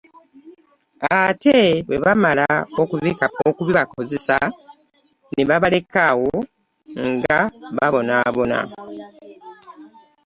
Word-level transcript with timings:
Ate 1.19 1.57
bwe 1.85 1.97
bamala 2.03 2.47
okubibakozesa 3.49 4.37
ne 5.33 5.43
babaleka 5.49 5.99
awo 6.11 6.33
nga 7.11 7.37
babonaabona. 7.77 8.59